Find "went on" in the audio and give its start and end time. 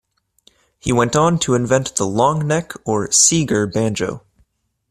0.91-1.37